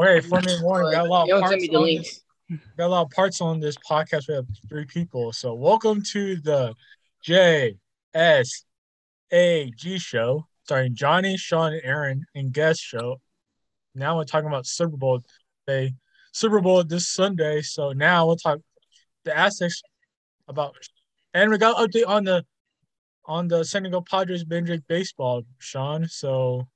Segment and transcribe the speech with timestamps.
[0.00, 0.92] Okay, for me, warning.
[0.92, 2.06] Got a lot of parts send me the on link.
[2.06, 2.22] this.
[2.76, 4.28] Got a lot of parts on this podcast.
[4.28, 5.32] We have three people.
[5.32, 6.74] So welcome to the
[7.20, 7.74] J
[8.14, 8.64] S
[9.32, 13.20] A G show, starring Johnny, Sean, and Aaron, and guest show.
[13.96, 15.20] Now we're talking about Super Bowl
[15.66, 15.94] day,
[16.30, 17.60] Super Bowl this Sunday.
[17.62, 18.60] So now we'll talk
[19.24, 19.82] the Aztecs
[20.46, 20.76] about,
[21.34, 22.44] and we got an update on the
[23.24, 26.06] on the San Diego Padres Benedict baseball, Sean.
[26.06, 26.68] So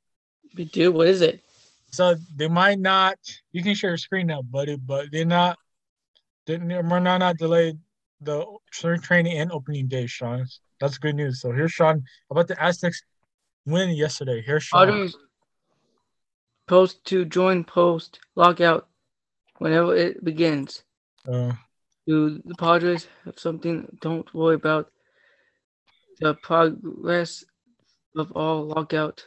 [0.57, 0.91] We do.
[0.91, 1.41] What is it?
[1.93, 3.19] So they might not.
[3.53, 5.59] You can share your screen now, buddy, but they're not.
[6.47, 7.79] They're not not delayed
[8.21, 8.45] the
[9.03, 10.47] training and opening day, Sean.
[10.81, 11.41] That's good news.
[11.41, 13.03] So here's Sean about the Aztecs
[13.67, 14.43] win yesterday.
[14.45, 14.89] Here's Sean.
[14.89, 15.17] Padres
[16.67, 18.89] post to join post lockout
[19.59, 20.83] whenever it begins.
[21.31, 21.53] Uh,
[22.07, 23.87] Do the Padres have something?
[24.01, 24.91] Don't worry about
[26.21, 27.45] the progress
[28.17, 29.25] of all lockout.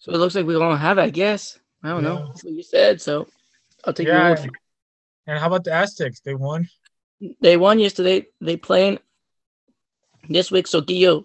[0.00, 1.58] So it looks like we don't have it, I guess.
[1.82, 2.26] I don't know.
[2.28, 3.26] That's what you said, so
[3.84, 4.28] I'll take yeah.
[4.28, 4.50] your word.
[5.26, 6.20] And how about the Aztecs?
[6.20, 6.68] They won.
[7.40, 8.26] They won yesterday.
[8.40, 8.98] They playing
[10.28, 10.66] this week.
[10.66, 11.24] So Gio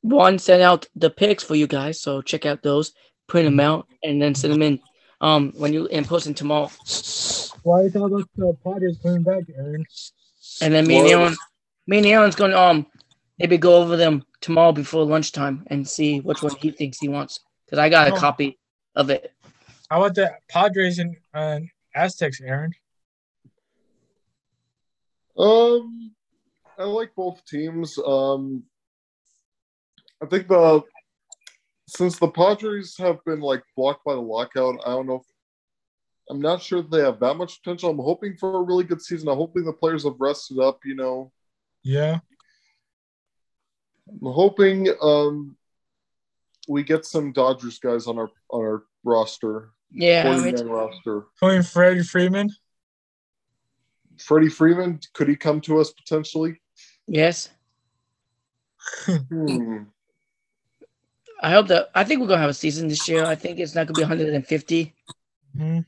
[0.00, 2.00] one sent out the picks for you guys.
[2.00, 2.92] So check out those,
[3.26, 4.80] print them out, and then send them in.
[5.20, 6.70] Um, when you and post them tomorrow.
[7.62, 9.86] Why is all those the Padres coming back, Aaron?
[10.60, 11.36] And then me and Aaron,
[11.86, 12.86] me and Aaron's gonna um
[13.38, 17.40] maybe go over them tomorrow before lunchtime and see which one he thinks he wants.
[17.70, 18.16] Cause I got a Oh.
[18.18, 18.58] copy
[18.94, 19.32] of it.
[19.90, 21.60] How about the Padres and uh,
[21.94, 22.72] Aztecs, Aaron?
[25.36, 26.14] Um,
[26.78, 27.98] I like both teams.
[27.98, 28.64] Um,
[30.22, 30.82] I think the
[31.86, 35.16] since the Padres have been like blocked by the lockout, I don't know.
[35.16, 35.26] If,
[36.30, 37.90] I'm not sure they have that much potential.
[37.90, 39.28] I'm hoping for a really good season.
[39.28, 40.80] I'm hoping the players have rested up.
[40.84, 41.32] You know,
[41.82, 42.20] Yeah.
[44.08, 45.56] I'm hoping um
[46.68, 51.26] we get some Dodgers guys on our on our roster, Yeah, 40 it's- man roster.
[51.40, 52.50] Putting Freddie Freeman.
[54.18, 56.60] Freddie Freeman, could he come to us potentially?
[57.06, 57.50] yes.
[59.06, 59.84] Hmm.
[61.42, 63.24] I hope that I think we're gonna have a season this year.
[63.24, 64.94] I think it's not gonna be 150.
[65.56, 65.80] hmm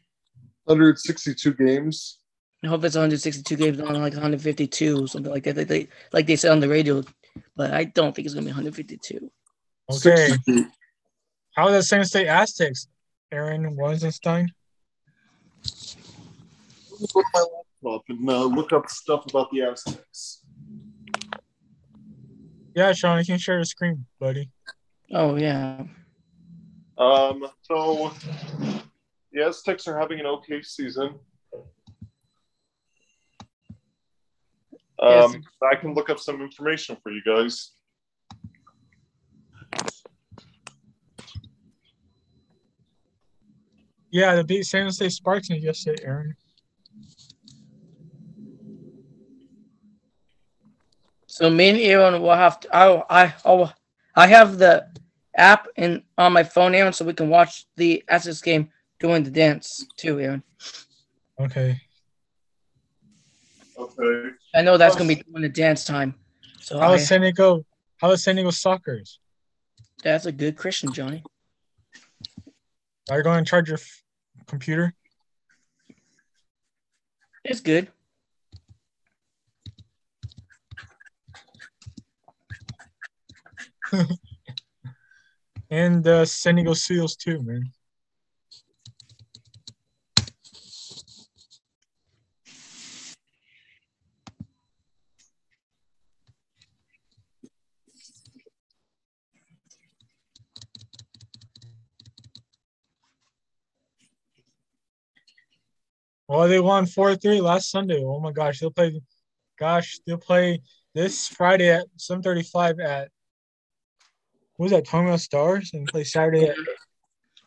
[0.65, 2.19] 162 games.
[2.65, 5.57] I hope it's 162 games, not like 152 or something like that.
[5.57, 7.03] Like they like they said on the radio,
[7.55, 9.31] but I don't think it's gonna be 152.
[9.91, 10.31] Okay.
[11.53, 12.89] How about the San State Aztecs,
[13.31, 14.49] Aaron Weisenstein?
[17.01, 17.45] Look my
[17.85, 20.43] laptop and uh, look up stuff about the Aztecs.
[22.75, 24.51] Yeah, Sean, you can share the screen, buddy.
[25.13, 25.85] Oh yeah.
[26.99, 28.13] Um, so
[29.33, 31.15] the Aztecs are having an okay season.
[35.01, 35.35] Yes.
[35.35, 37.73] Um, I can look up some information for you guys.
[44.17, 46.35] Yeah, the beat San Jose Spartans yesterday, Aaron.
[51.27, 52.75] So me and Aaron will have to.
[52.75, 53.71] I I oh,
[54.15, 54.89] I have the
[55.37, 59.31] app in on my phone, Aaron, so we can watch the Aztecs game doing the
[59.31, 60.43] dance too, Aaron.
[61.39, 61.79] Okay.
[63.79, 64.31] Okay.
[64.55, 64.99] I know that's oh.
[65.01, 66.15] gonna be during the dance time.
[66.63, 67.67] So How I, is San Diego?
[67.99, 69.19] How is San Diego Sockers?
[70.03, 71.23] that's a good Christian, Johnny.
[73.11, 74.03] Are you going to charge your f-
[74.47, 74.95] computer?
[77.45, 77.89] It's good.
[85.71, 87.73] And the San Diego Seals too, man.
[106.47, 108.01] Well, they won 4-3 last Sunday.
[108.05, 109.01] Oh my gosh, they'll play
[109.59, 110.63] gosh, they'll play
[110.95, 113.09] this Friday at 7:35 at
[114.55, 115.73] what was that, Tacoma Stars?
[115.75, 116.55] And play Saturday at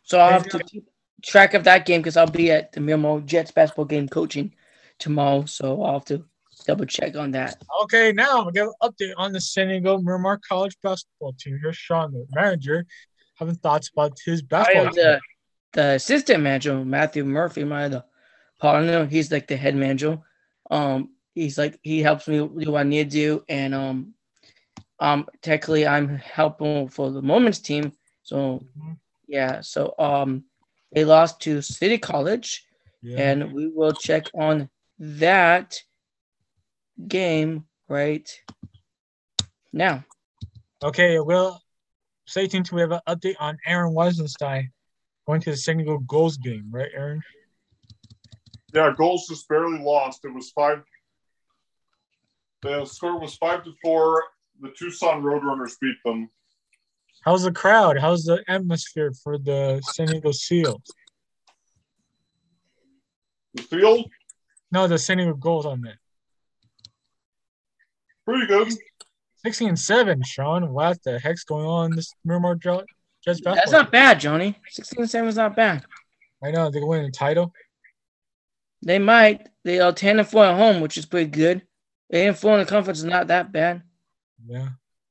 [0.03, 0.83] So I'll have to keep
[1.23, 4.53] track of that game because I'll be at the Miramar Jets basketball game coaching
[4.97, 5.45] tomorrow.
[5.45, 6.25] So I'll have to
[6.67, 7.63] double check on that.
[7.83, 11.57] Okay, now we'll give an update on the San Diego Miramar College basketball team.
[11.63, 12.85] Here's Sean, the manager,
[13.35, 15.03] having thoughts about his oh, I basketball am team.
[15.03, 15.21] the,
[15.71, 18.03] the assistant manager, Matthew Murphy, my other
[18.59, 19.05] partner.
[19.05, 20.19] He's like the head manager.
[20.69, 24.13] Um, he's like he helps me do what I need to do, and um,
[24.99, 27.93] um, technically I'm helping for the Moments team.
[28.23, 28.97] So Mhm.
[29.27, 30.43] yeah, so um,
[30.91, 32.65] they lost to City College,
[33.01, 33.31] Yeah.
[33.31, 34.69] and we will check on
[34.99, 35.77] that
[37.07, 38.29] game right
[39.71, 40.03] now.
[40.83, 41.61] Okay, well,
[42.25, 44.71] stay tuned to we have an update on Aaron Weisenstein.
[45.27, 47.21] going to the Diego Gulls game, right, Aaron?
[48.73, 50.23] Yeah, goals just barely lost.
[50.25, 50.83] It was five.
[52.61, 54.23] The score was five to four.
[54.61, 56.29] The Tucson Roadrunners beat them.
[57.23, 57.97] How's the crowd?
[57.99, 60.81] How's the atmosphere for the San Diego Seals?
[63.55, 64.09] The field,
[64.71, 65.95] No, the San Diego Gulls on that.
[68.25, 68.71] pretty good.
[69.37, 70.71] 16 and 7, Sean.
[70.71, 72.83] What the heck's going on in this Miramar Jets
[73.25, 73.55] basketball?
[73.55, 74.55] That's not bad, Johnny.
[74.69, 75.85] 16 7 is not bad.
[76.43, 77.53] I know they're winning the title.
[78.81, 79.49] They might.
[79.63, 81.61] They are 10 and 4 at home, which is pretty good.
[82.11, 83.83] 8 and 4 in the conference is not that bad.
[84.47, 84.69] Yeah.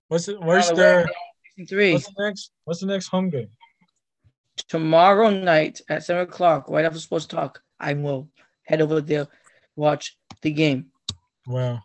[0.09, 0.41] What's it?
[0.41, 0.99] Where's the their?
[0.99, 1.12] way, 6
[1.59, 1.93] and 3.
[1.93, 2.50] What's the next?
[2.65, 3.49] What's the next home game?
[4.69, 8.29] Tomorrow night at 7 o'clock, right after sports talk, I will
[8.65, 9.29] head over there,
[9.76, 10.87] watch the game.
[11.47, 11.81] Wow.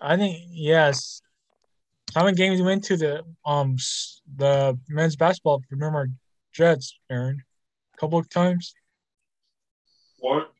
[0.00, 1.22] I think yes.
[2.14, 3.76] How many games you went to the um
[4.36, 6.08] the men's basketball for Miramar
[6.52, 7.42] Jets, Aaron?
[7.94, 8.74] A couple of times.
[10.18, 10.52] What?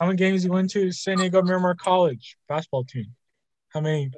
[0.00, 3.06] How many games you went to San Diego Miramar College basketball team?
[3.68, 4.10] How many?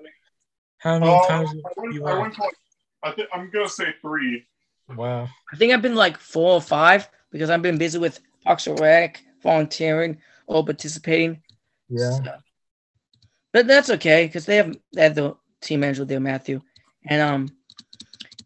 [0.78, 2.20] How many Uh, times I went, you I went?
[2.22, 2.54] went to like,
[3.02, 4.46] I think I'm gonna say three.
[4.88, 5.28] Wow.
[5.52, 9.22] I think I've been like four or five because I've been busy with Parks Rec,
[9.42, 11.42] volunteering, or participating.
[11.88, 12.10] Yeah.
[12.10, 12.38] So-
[13.52, 16.60] but that's okay because they have they have the team manager there, Matthew,
[17.06, 17.56] and um,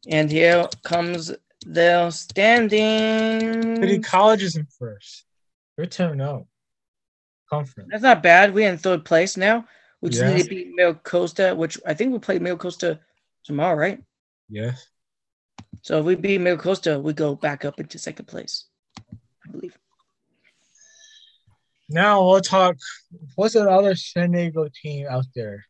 [0.08, 1.32] and here comes
[1.66, 3.76] the standing.
[3.76, 5.24] City College is in first.
[5.78, 6.46] They're 10 0.
[7.48, 7.88] Conference.
[7.90, 8.52] That's not bad.
[8.52, 9.64] We're in third place now.
[10.02, 10.34] We just Yeah.
[10.34, 12.98] need to beat MiraCosta, which I think we play MiraCosta
[13.44, 14.02] tomorrow, right?
[14.50, 14.88] Yes.
[15.82, 18.66] So if we beat MiraCosta, we go back up into second place,
[19.46, 19.78] I believe.
[21.88, 22.76] Now we'll talk.
[23.36, 25.64] What's the other San Diego team out there?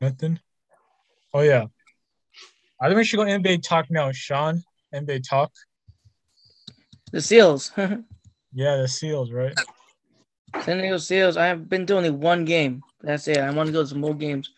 [0.00, 0.38] Nothing.
[1.34, 1.66] Oh yeah.
[2.80, 4.62] I think we should go NBA talk now, Sean.
[4.94, 5.52] NBA talk.
[7.10, 7.72] The Seals,
[8.58, 9.54] Yeah, the Seals, right?
[10.62, 11.36] San Diego Seals.
[11.36, 12.82] I have been doing only one game.
[13.00, 13.38] That's it.
[13.38, 14.50] I want to go to some more games.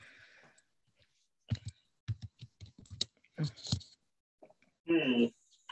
[4.89, 5.25] Hmm.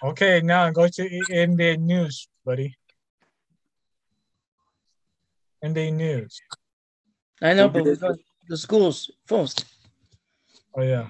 [0.05, 2.77] Okay, now go to NBA news, buddy.
[5.65, 6.39] NBA news.
[7.41, 7.97] I know, but we're
[8.47, 9.65] the schools first.
[10.77, 11.07] Oh yeah.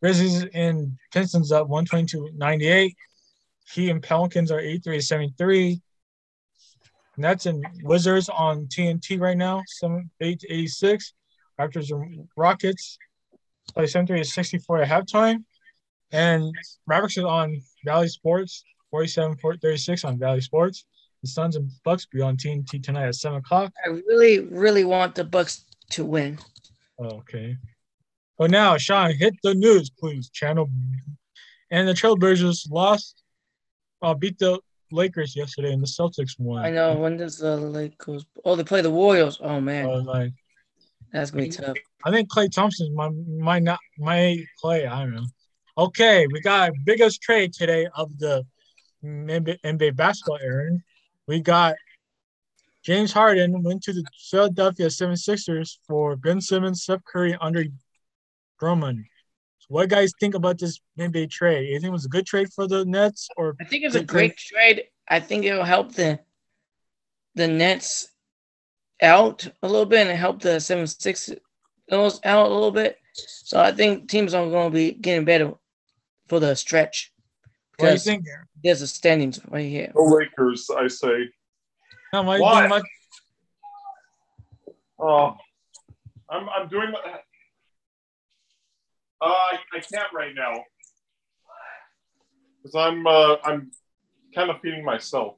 [0.00, 2.94] Grizzlies and Pistons up 122-98.
[3.72, 5.80] Heat and Pelicans are 83-73.
[7.16, 11.14] Nets and Wizards on TNT right now, 78 to 86.
[11.60, 12.98] Raptors and Rockets
[13.74, 15.44] play 73 to 64 at halftime.
[16.12, 16.54] And
[16.86, 20.84] Mavericks is on Bally Sports, 47 36 on Bally Sports.
[21.22, 23.72] The Suns and Bucks be on TNT tonight at 7 o'clock.
[23.84, 26.38] I really, really want the Bucks to win.
[27.00, 27.56] Okay.
[28.38, 30.30] But now, Sean, hit the news, please.
[30.30, 30.70] Channel.
[31.70, 33.17] And the Trailblazers lost,
[34.02, 34.60] uh, beat the
[34.90, 36.64] Lakers yesterday, and the Celtics won.
[36.64, 36.94] I know.
[36.96, 38.24] When does the Lakers?
[38.44, 39.38] Oh, they play the Warriors.
[39.42, 40.32] Oh man, Uh, like,
[41.12, 41.76] that's gonna be tough.
[42.04, 44.86] I think Klay Thompson might, might not might play.
[44.86, 45.26] I don't know.
[45.76, 48.44] Okay, we got biggest trade today of the
[49.04, 50.82] NBA, NBA basketball, Aaron.
[51.26, 51.74] We got
[52.82, 57.70] James Harden went to the Philadelphia 76ers for Ben Simmons, Seth Curry, and Andre
[58.58, 59.04] Drummond.
[59.58, 61.68] So what guys think about this NBA trade?
[61.68, 64.00] You think it was a good trade for the Nets or I think it's a
[64.00, 64.84] Good great trade.
[65.08, 66.20] I think it will help the
[67.34, 68.08] the Nets
[69.00, 71.30] out a little bit and help the seven six
[71.90, 72.98] out a little bit.
[73.12, 75.54] So I think teams are going to be getting better
[76.28, 77.12] for the stretch
[77.78, 78.24] what do you think?
[78.28, 78.46] Aaron?
[78.64, 79.92] there's a standings right here.
[79.94, 81.30] The Lakers, I say.
[82.12, 82.66] No, what do Why?
[82.66, 82.82] about
[85.00, 85.34] Oh, uh,
[86.28, 86.92] I'm I'm doing.
[89.20, 90.62] Uh, I I can't right now
[92.62, 93.70] because I'm uh, I'm
[94.34, 95.34] kind of feeding myself.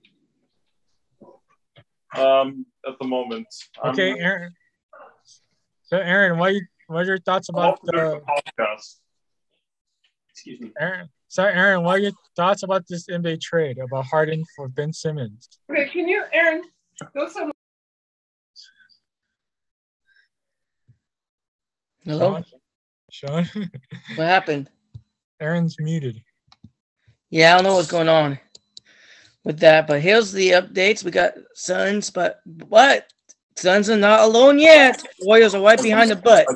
[2.16, 3.46] Um, at the moment.
[3.82, 4.52] I'm- Okay, Aaron.
[5.84, 8.22] So Aaron, what you what are your thoughts about the the
[8.60, 8.96] podcast.
[10.30, 10.72] Excuse me.
[10.78, 11.08] Aaron?
[11.28, 15.48] So Aaron, what are your thoughts about this NBA trade about Harden for Ben Simmons?
[15.70, 16.62] Okay, can you, Aaron,
[17.14, 17.52] go somewhere?
[22.04, 22.42] Hello,
[23.20, 23.44] Sean?
[23.44, 23.70] Sean?
[24.16, 24.70] what happened?
[25.40, 26.22] Aaron's muted.
[27.30, 28.38] Yeah, I don't know what's going on
[29.44, 31.04] with that, but here's the updates.
[31.04, 33.06] We got Suns, but what?
[33.56, 35.02] Suns are not alone yet.
[35.20, 36.46] Warriors are right behind the butt.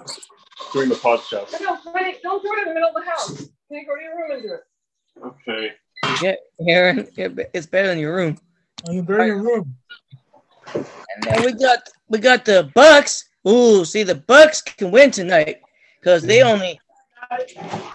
[0.73, 1.61] Doing the podcast.
[1.61, 3.37] No, honey, don't do it in the middle of the house.
[3.37, 5.49] Can you go to your room and do it?
[5.49, 5.73] Okay.
[6.23, 6.35] Yeah,
[6.69, 8.39] Aaron, it- it's better in your room.
[8.89, 9.75] Oh, you're in your room.
[10.75, 11.79] And then we got
[12.09, 13.25] we got the Bucks.
[13.47, 15.61] Ooh, see the Bucks can win tonight
[16.05, 16.79] because they only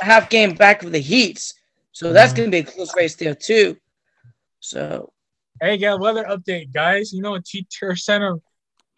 [0.01, 1.53] half game back of the Heats.
[1.91, 2.37] So that's Mhm.
[2.37, 3.77] gonna be a close race there too.
[4.59, 5.13] So
[5.61, 7.11] Hey, got weather update, guys.
[7.13, 8.35] You know, T Tier Center.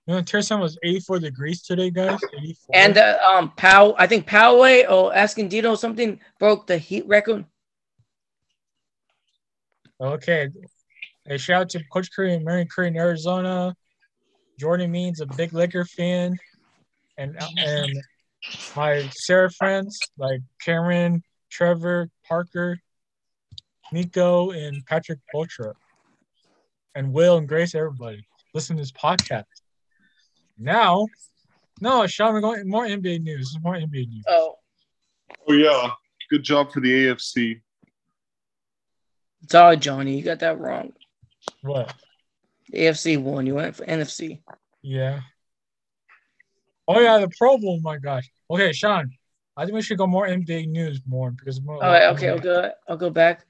[0.05, 2.19] You know, Tier Center was 84 degrees today, guys.
[2.37, 2.75] 84.
[2.75, 7.45] and uh, um Pow I think Poway or Escondido something broke the heat record.
[9.99, 10.49] Okay.
[11.27, 13.75] A shout out to Coach Curry and Marion Curry in Arizona.
[14.59, 16.37] Jordan Means a big liquor fan.
[17.17, 17.91] And and
[18.75, 22.79] my Sarah friends like Cameron, Trevor, Parker,
[23.91, 25.73] Nico, and Patrick Ultra.
[26.95, 28.25] And Will and Grace, everybody.
[28.53, 29.45] Listen to this podcast.
[30.57, 31.07] Now,
[31.79, 33.57] no, Sean, we're going more NBA news.
[33.61, 34.23] More NBA news.
[34.27, 34.55] Oh,
[35.47, 35.89] Oh yeah,
[36.29, 37.61] good job for the AFC.
[39.49, 40.93] sorry, Johnny, you got that wrong.
[41.61, 41.93] What?
[42.69, 43.45] The AFC won.
[43.47, 44.41] You went for NFC.
[44.81, 45.21] Yeah.
[46.93, 47.79] Oh yeah, the Pro Bowl.
[47.81, 48.29] My gosh.
[48.49, 49.11] Okay, Sean.
[49.55, 51.75] I think we should go more NBA news more because more.
[51.75, 52.71] All right, okay, I'll go.
[52.89, 53.45] I'll go back.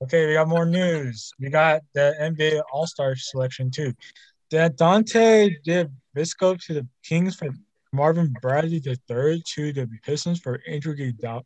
[0.00, 1.32] Okay, we got more news.
[1.40, 3.92] We got the NBA All Star selection too.
[4.52, 7.48] That Dante DeVisco to the Kings for
[7.92, 11.42] Marvin Bradley the third to the Pistons for Andrew Iguodala.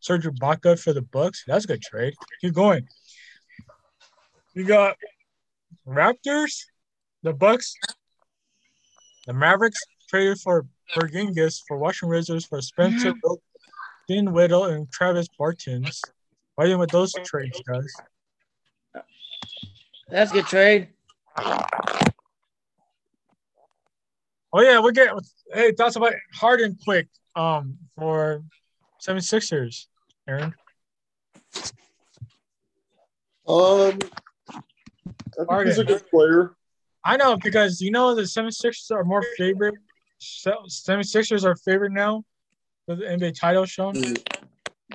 [0.00, 1.42] Serge Ibaka for the Bucks.
[1.48, 2.14] That's a good trade.
[2.40, 2.86] Keep going.
[4.54, 4.96] We got
[5.86, 6.64] Raptors,
[7.22, 7.74] the Bucks,
[9.26, 13.14] the Mavericks traded for Porzingis for Washington Wizards for Spencer
[14.08, 16.00] Dinwiddie and Travis Bertans.
[16.54, 17.92] Why didn't with those trades, guys?
[20.08, 20.88] That's a good trade.
[24.56, 25.12] Oh yeah, we get
[25.52, 28.44] hey thoughts about Harden quick um for
[29.04, 29.86] 76ers,
[30.28, 30.54] Aaron.
[33.48, 33.98] Um,
[35.48, 36.54] I he's a good player.
[37.04, 39.74] I know because you know the 76ers are more favorite.
[40.20, 42.24] 76ers are favorite now
[42.86, 43.94] for the NBA title shown.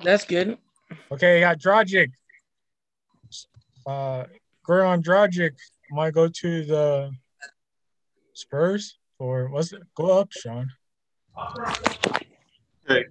[0.02, 0.58] That's good.
[1.12, 2.10] Okay, you got Dragic.
[3.86, 4.24] Uh
[4.66, 5.52] Goran Dragic
[5.90, 7.10] might go to the
[8.34, 9.82] Spurs or what's it?
[9.94, 10.68] Go up, Sean.
[12.88, 13.06] Did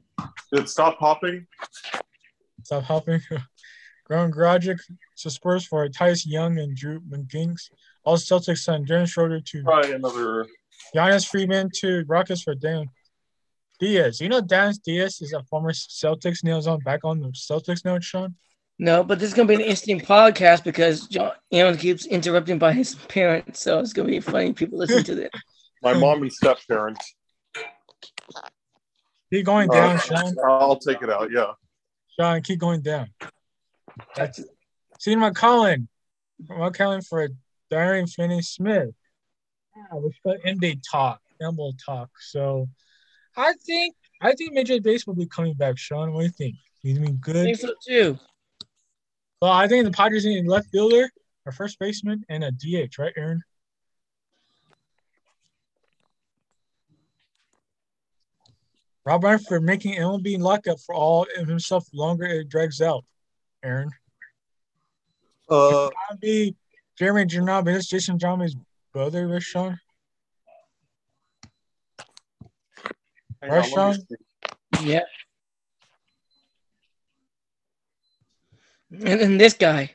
[0.52, 1.48] it stop popping?
[2.64, 3.22] Stop helping.
[4.10, 4.80] Goran Dragic
[5.18, 7.70] to Spurs for Titus Young and Drew McGinks.
[8.04, 10.48] All Celtics send Darren Schroeder to Probably another.
[10.96, 12.88] Giannis Freeman to Rockets for Dan
[13.80, 14.20] Diaz.
[14.20, 18.00] You know Dan Diaz is a former Celtics nails on back on the Celtics now,
[18.00, 18.36] Sean.
[18.80, 22.72] No, but this is gonna be an interesting podcast because John Aaron keeps interrupting by
[22.74, 24.54] his parents, so it's gonna be funny.
[24.54, 25.30] People listen to this.
[25.84, 27.14] My mom and step parents.
[29.32, 30.36] Keep going down, Uh, Sean.
[30.48, 31.30] I'll take it out.
[31.32, 31.52] Yeah.
[32.18, 33.10] Sean, keep going down.
[34.16, 34.42] That's
[35.00, 35.88] Seeing McCollum.
[36.50, 37.30] McCollum for
[37.70, 38.90] Dorian Finney Smith.
[39.76, 42.10] Yeah, we got NBA talk, NBA talk.
[42.20, 42.68] So
[43.38, 46.14] I think I think Major League Baseball will be coming back, Sean.
[46.14, 46.56] What do you think?
[46.82, 47.46] He's been I good.
[47.46, 48.20] think so too.
[49.42, 51.10] Well, I think the Padres need a left fielder,
[51.46, 53.42] a first baseman, and a DH, right, Aaron?
[59.06, 63.06] Rob Ryan for making MLB lockup for all of himself longer it drags out.
[63.64, 63.90] Aaron.
[65.50, 65.90] Uh,
[66.22, 66.56] Be
[66.98, 68.56] Jeremy Giambi, that's Jason Giambi's
[68.94, 69.80] brother, right, Sean?
[73.42, 73.94] hang Right, on, let me Sean?
[74.82, 74.90] see.
[74.92, 75.04] Yeah.
[78.92, 79.92] And then this guy,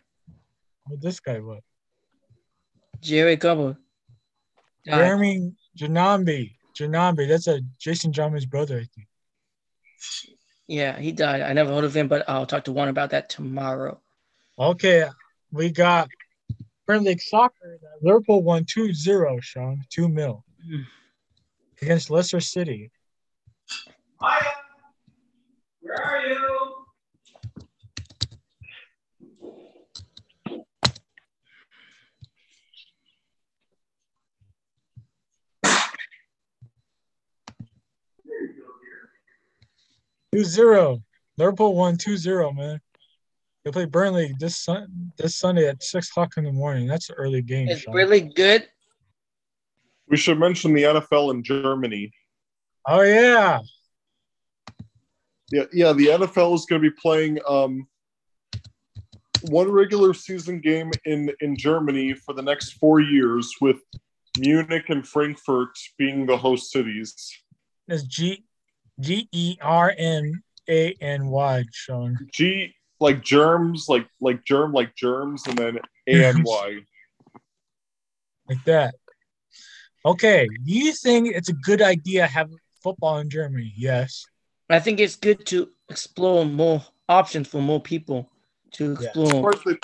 [0.86, 1.60] What this guy what?
[3.00, 3.76] Jerry Gubble.
[4.86, 6.54] Jeremy Giambi.
[6.78, 7.28] Giambi.
[7.28, 9.08] that's a Jason Giambi's brother, I think.
[10.66, 11.42] Yeah, he died.
[11.42, 14.00] I never heard of him, but I'll talk to Juan about that tomorrow.
[14.58, 15.06] Okay,
[15.52, 16.08] we got
[16.86, 17.78] Premier League Soccer.
[18.02, 19.82] Liverpool won 2-0, Sean.
[19.90, 20.86] 2 mil Mm.
[21.82, 22.90] against Leicester City.
[24.18, 24.53] Where
[40.34, 41.02] 2-0.
[41.36, 42.80] Liverpool won 2-0, man.
[43.64, 46.86] They play Burnley this sun this Sunday at six o'clock in the morning.
[46.86, 47.68] That's an early game.
[47.68, 47.94] It's Sean.
[47.94, 48.68] really good.
[50.06, 52.12] We should mention the NFL in Germany.
[52.86, 53.60] Oh yeah.
[55.50, 55.92] Yeah, yeah.
[55.94, 57.86] The NFL is going to be playing um,
[59.48, 63.80] one regular season game in in Germany for the next four years, with
[64.38, 67.14] Munich and Frankfurt being the host cities.
[67.88, 68.44] Is G
[69.00, 72.18] G E R N A N Y, Sean.
[72.32, 76.78] G like germs, like like germ, like germs, and then A N Y.
[78.46, 78.94] Like that.
[80.04, 80.46] Okay.
[80.46, 82.50] Do you think it's a good idea have
[82.84, 83.72] football in Germany.
[83.76, 84.26] Yes.
[84.70, 88.30] I think it's good to explore more options for more people
[88.72, 89.08] to Yeah.
[89.16, 89.76] Of course, they,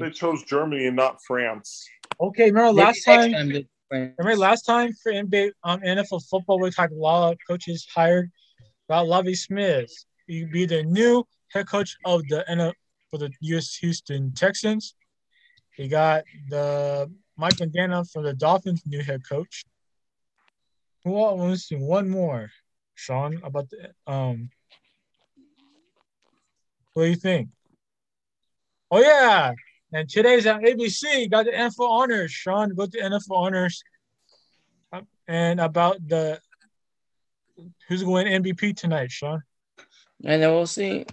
[0.00, 1.86] they chose Germany and not France.
[2.20, 3.48] Okay, remember Maybe last next time?
[3.48, 4.14] they- friends.
[4.18, 8.30] Remember last time for NBA um, NFL football, we talked a lot of coaches hired
[8.88, 9.90] about Lovie Smith.
[10.26, 12.72] He'd be the new head coach of the NFL
[13.10, 14.94] for the US Houston Texans.
[15.76, 19.64] He got the Mike McDaniel for the Dolphins new head coach.
[21.04, 22.50] Who wants to one more?
[22.94, 24.50] Sean, about the um
[26.92, 27.48] what do you think?
[28.90, 29.52] Oh yeah.
[29.92, 31.30] And today's on ABC.
[31.30, 32.30] Got the NFL honors.
[32.30, 33.82] Sean, go to NFL honors.
[34.92, 36.40] Uh, And about the
[37.88, 39.42] who's going to win MVP tonight, Sean?
[40.24, 41.06] And then we'll see.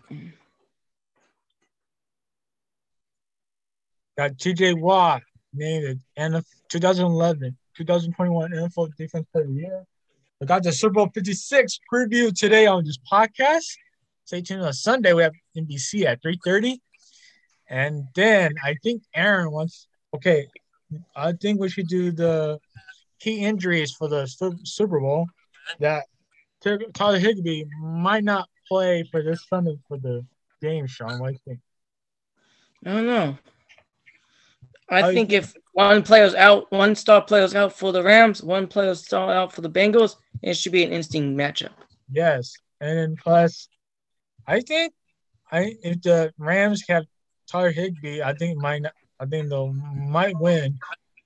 [4.18, 9.86] Got TJ Watt named the 2011, 2021 NFL Defense Player of the Year.
[10.42, 13.66] I got the Super Bowl 56 preview today on this podcast.
[14.26, 15.14] Stay tuned on Sunday.
[15.14, 16.80] We have NBC at 3:30.
[17.70, 20.48] And then I think Aaron wants okay.
[21.16, 22.60] I think we should do the
[23.20, 25.28] key injuries for the Su- Super Bowl
[25.80, 26.06] that
[26.62, 30.26] Tyler Higbee might not play for this Sunday for the
[30.62, 31.20] game, Sean.
[31.20, 31.60] What do you think?
[32.86, 33.38] I don't know.
[34.90, 39.06] I think if one player's out, one star player's out for the Rams, one player's
[39.06, 41.72] star out for the Bengals, it should be an interesting matchup.
[42.12, 43.70] Yes, and then plus,
[44.48, 44.94] I think
[45.52, 47.06] I if the Rams have
[47.50, 50.78] Tyler Higbee, I think might not, I think they might win,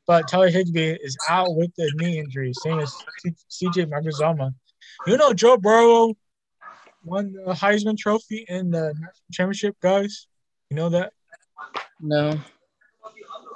[0.06, 4.54] but Tyler Higbee is out with the knee injury, same as C- CJ Magazama.
[5.08, 6.14] You know, Joe Burrow
[7.04, 8.94] won the Heisman Trophy in the
[9.32, 10.28] championship, guys.
[10.70, 11.14] You know that?
[12.00, 12.40] No.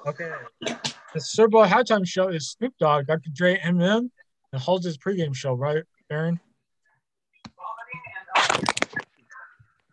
[0.05, 0.31] Okay.
[0.62, 3.29] The Super Bowl halftime show is Snoop Dogg, Dr.
[3.34, 4.12] Dre, Eminem,
[4.53, 6.39] and holds his pregame show, right, Aaron?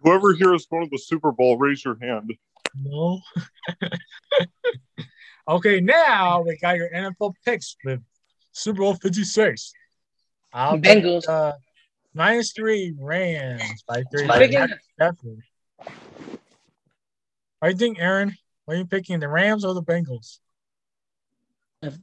[0.03, 2.33] Whoever here is going to the Super Bowl, raise your hand.
[2.75, 3.21] No.
[5.49, 8.03] okay, now we got your NFL picks with
[8.53, 9.73] Super Bowl 56.
[10.57, 11.29] I'll pick, Bengals.
[11.29, 11.53] uh,
[12.15, 14.27] minus three Rams by three.
[14.27, 14.67] Who's picking?
[14.99, 15.43] Definitely.
[17.59, 18.35] What do you think, Aaron?
[18.65, 20.39] What are you picking, the Rams or the Bengals?
[21.83, 21.95] And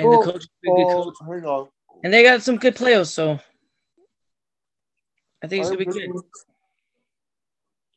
[0.00, 1.14] Oh, the coach, be a good Oh, coach.
[1.20, 1.68] hang on.
[2.02, 3.38] and they got some good players, so
[5.42, 6.22] I think it's I'm gonna be picking, good.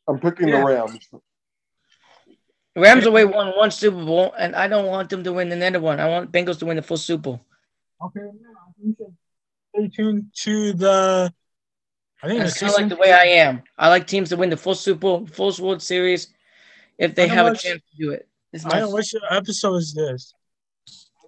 [0.06, 0.60] I'm picking Yeah.
[0.60, 1.08] the Rams.
[2.74, 5.80] The Rams away won one Super Bowl, and I don't want them to win another
[5.80, 5.98] one.
[5.98, 7.40] I want Bengals to win the full Super Bowl.
[8.04, 9.16] Okay, now you should
[9.74, 11.32] stay tuned to the.
[12.22, 13.62] I think the kind of like the way I am.
[13.76, 16.28] I like teams to win the full Super Bowl, full World Series,
[16.98, 18.26] if they have a chance to do it.
[18.52, 20.32] It's I my, don't know which episode is this.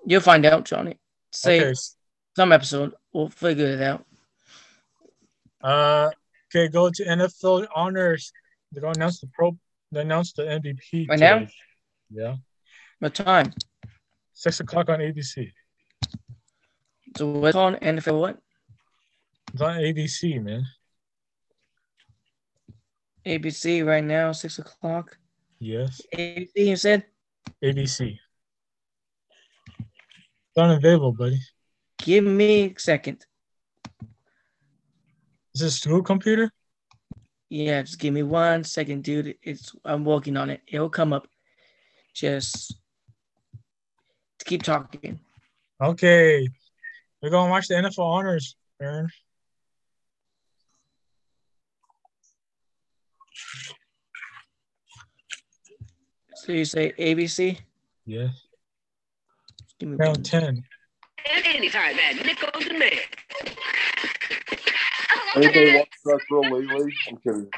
[0.07, 0.97] you'll find out, Johnny.
[1.33, 1.75] Say Okay,
[2.37, 2.95] some episode.
[3.13, 4.07] We'll figure it out.
[5.63, 6.11] Uh,
[6.55, 8.33] okay, go to NFL honors.
[8.73, 9.57] They're gonna announce the pro.
[9.93, 11.39] They announced the MVP Right now?
[11.41, 11.53] today.
[12.11, 12.37] Yeah,
[13.01, 13.53] What time?
[14.33, 15.53] six o'clock on ABC.
[17.17, 18.39] So what's called NFL what?
[19.53, 20.67] It's on ABC, man.
[23.25, 25.17] ABC right now, six o'clock.
[25.59, 27.05] Yes, ABC, you said?
[27.65, 28.19] ABC.
[29.79, 31.41] It's unavailable, buddy.
[31.99, 33.25] Give me a second.
[35.55, 36.53] Is this school computer?
[37.49, 39.37] Yeah, just give me one second, dude.
[39.43, 40.61] It's I'm working on it.
[40.67, 41.27] It'll come up.
[42.13, 42.77] Just
[44.45, 45.19] keep talking.
[45.81, 46.49] Okay,
[47.27, 49.09] we're gonna watch the NFL honors, Aaron.
[56.37, 57.59] So you say ABC?
[58.05, 58.31] Yes,
[59.81, 60.23] Give me round one.
[60.23, 60.63] ten.
[61.45, 62.93] anytime at Nichols and Man.
[65.35, 66.93] Anybody watch that girl lately?
[67.11, 67.51] I'm kidding.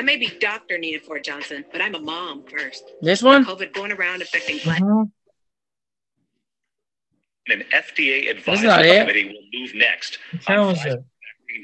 [0.00, 0.78] I may be Dr.
[0.78, 2.90] Nina Ford Johnson, but I'm a mom first.
[3.02, 3.44] This one?
[3.44, 4.80] COVID going around affecting black.
[4.80, 5.12] Mhm.
[7.48, 11.04] An FDA advisory committee will move next What channel on is it?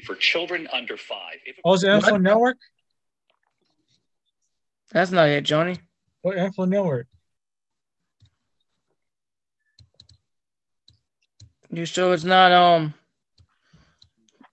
[0.05, 1.39] for children under five.
[1.47, 2.57] If Oh, is it NFL Network?
[4.91, 5.79] That's not it, Johnny.
[6.21, 7.07] What NFL Network?
[11.71, 12.93] You sure it's not um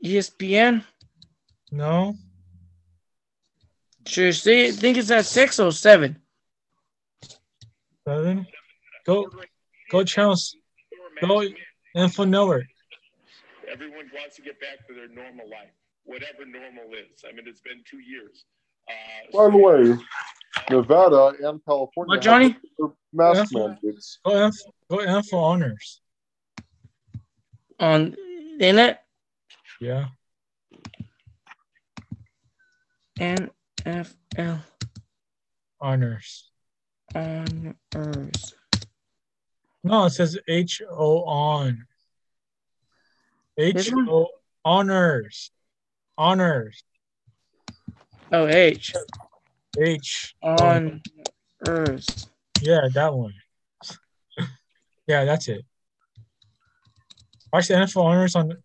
[0.03, 0.87] ESPN?
[1.70, 2.16] No.
[4.07, 6.17] Sure, see, I think it's at six or seven.
[8.07, 8.47] Seven.
[9.07, 9.31] Go,
[9.90, 10.57] go channels.
[11.21, 11.43] Go
[11.97, 12.67] NFL Network.
[13.71, 15.71] Everyone wants to get back to their normal life,
[16.05, 17.25] whatever normal is.
[17.29, 18.45] I mean, it's been two years.
[18.88, 18.93] Uh,
[19.33, 19.97] By the way,
[20.71, 22.51] Nevada and California What, Johnny?
[22.51, 23.67] have their mask Yeah.
[23.69, 24.19] mandates.
[24.25, 24.55] Go F,
[24.90, 26.01] go Go NFL honors.
[27.81, 29.05] On the internet,
[29.81, 30.09] Yeah.
[33.85, 34.61] NFL
[35.81, 36.51] Honors.
[37.14, 38.55] honors.
[39.83, 41.87] No, it says H O on.
[43.59, 43.92] H?
[44.09, 44.29] O
[44.64, 45.51] honors.
[46.16, 46.85] Honors.
[48.33, 48.94] Oh, H
[49.79, 50.35] H.
[50.42, 51.03] on
[51.68, 52.27] Earth.
[52.62, 53.35] Yeah, that one.
[55.07, 55.64] yeah, that's it.
[57.53, 58.57] Watch the NFL honors on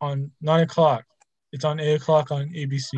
[0.00, 1.04] on nine o'clock.
[1.52, 2.92] It's on eight o'clock on ABC.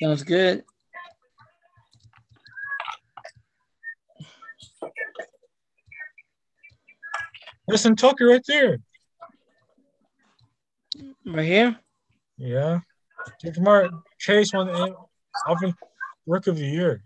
[0.00, 0.64] Sounds good.
[7.68, 8.78] Listen, Tucker right there.
[11.26, 11.76] Right here.
[12.38, 12.80] Yeah.
[13.44, 14.92] Ja'Marr Chase won the eh,
[15.46, 15.76] offensive
[16.26, 17.02] rookie of the year.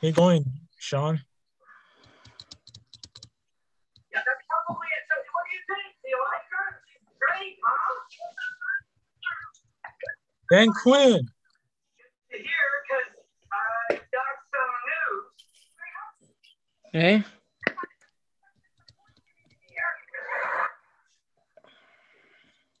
[0.00, 0.44] Hey, going,
[0.78, 1.22] Sean.
[4.10, 5.06] Yeah, that's probably it.
[5.06, 5.94] So what do you think?
[6.02, 6.82] Do you like her?
[6.90, 8.02] She's great, huh?
[10.52, 11.14] Dan Quinn.
[11.14, 12.44] To hear,
[12.82, 13.08] because
[13.50, 15.24] I got some news.
[16.94, 17.24] Okay.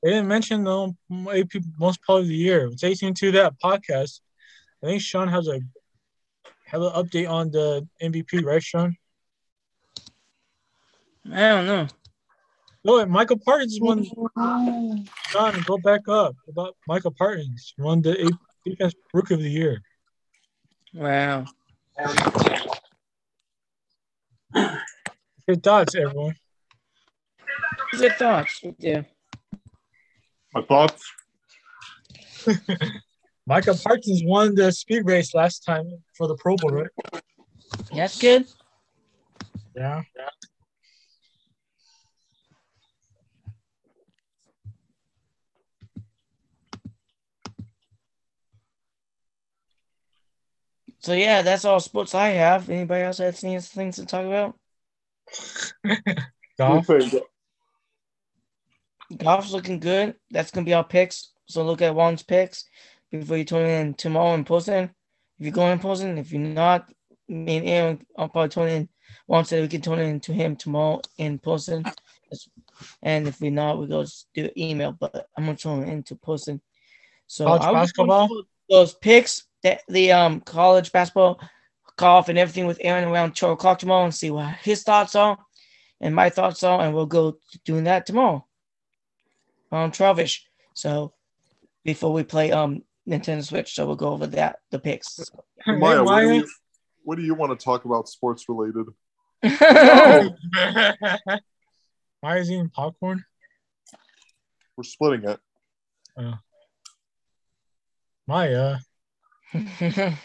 [0.02, 0.94] They didn't mention the
[1.30, 2.66] AP most part of the year.
[2.66, 4.20] It's 18 to that podcast.
[4.82, 5.58] I think Sean has a
[6.66, 8.94] have an update on the MVP, right, Sean?
[11.32, 11.86] I don't know.
[12.84, 14.04] Oh, no, Micah Parsons won.
[15.30, 18.32] Sean, go back up about Micah Parsons won the AP
[18.64, 19.80] defense rookie of the year.
[20.92, 21.44] Wow.
[25.46, 26.34] Good thoughts, everyone.
[27.92, 28.60] Good thoughts.
[28.78, 29.02] Yeah.
[30.52, 31.04] My thoughts?
[33.46, 36.90] Micah Parsons won the speed race last time for the Pro Bowl, right?
[37.94, 38.46] That's good.
[39.76, 40.02] Yeah.
[51.02, 52.70] So yeah, that's all sports I have.
[52.70, 54.56] Anybody else have any things to talk about?
[56.58, 56.86] Golf.
[59.16, 60.14] Golf's looking good.
[60.30, 61.32] That's gonna be our picks.
[61.46, 62.64] So look at Juan's picks
[63.10, 64.84] before you tune in tomorrow in Poston.
[65.38, 66.88] If you're going in Poston, if you're not,
[67.28, 68.88] me and Aaron, I'll probably tune in.
[69.26, 71.84] Juan said we can tune in to him tomorrow in Poston.
[73.02, 74.92] And if we're not, we go s- do email.
[74.92, 76.60] But I'm gonna tune into Poston.
[77.26, 78.44] So College I was basketball?
[78.70, 81.40] those picks that the um college basketball
[81.96, 85.38] golf and everything with Aaron around 12 o'clock tomorrow and see what his thoughts are
[86.02, 88.44] and my thoughts are, and we'll go doing that tomorrow
[89.70, 90.40] on 12ish.
[90.74, 91.14] So
[91.84, 95.18] before we play um Nintendo Switch, so we'll go over that the picks.
[95.64, 96.48] Hey, Maya, what do, you,
[97.04, 98.86] what do you want to talk about sports related?
[102.22, 103.24] Maya's eating popcorn.
[104.76, 105.40] We're splitting it.
[108.26, 108.78] Maya.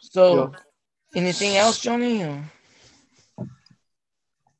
[0.00, 0.52] so
[1.14, 2.24] anything else, Johnny?
[2.24, 2.44] Or-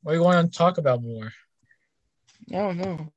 [0.03, 1.31] What do you want to talk about more?
[2.49, 3.11] I don't know.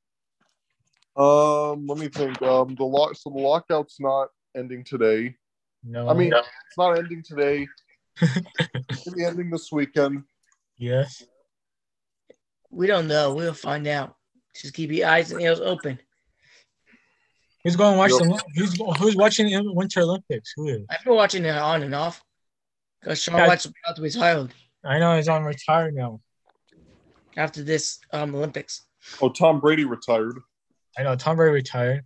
[1.16, 2.42] Um, let me think.
[2.42, 3.14] Um, the lock.
[3.16, 5.36] So the lockout's not ending today.
[5.84, 6.08] No.
[6.08, 7.68] I mean, it's not ending today.
[8.20, 10.24] it's gonna be ending this weekend.
[10.76, 11.22] yes.
[12.74, 13.34] We don't know.
[13.34, 14.16] We'll find out.
[14.54, 15.98] Just keep your eyes and ears open.
[17.62, 18.42] Who's going to watch the?
[18.56, 20.52] Who's who's watching the Winter Olympics?
[20.56, 20.82] Who is?
[20.90, 22.22] I've been watching it on and off
[23.00, 23.48] because Shaun Yeah.
[23.48, 24.52] White's about to be retired
[24.84, 26.20] I know he's on retire now.
[27.36, 28.82] after this um Olympics.
[29.20, 30.38] Oh, Tom Brady retired.
[30.98, 32.04] I know Tom Brady retired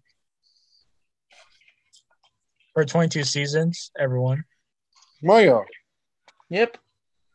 [2.72, 3.90] for 22 seasons.
[3.98, 4.44] Everyone.
[5.22, 5.60] Maya,
[6.50, 6.78] Yep.